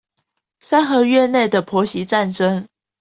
[0.59, 2.65] 三合院內的婆媳戰爭